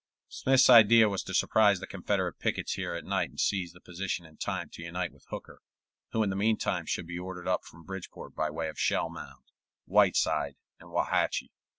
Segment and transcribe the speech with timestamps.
[0.29, 4.25] Smith's idea was to surprise the Confederate pickets here at night and seize the position
[4.25, 5.61] in time to unite with Hooker,
[6.11, 9.51] who in the meantime should be ordered up from Bridgeport by way of Shellmound,
[9.85, 11.51] Whiteside, and Wauhatchie.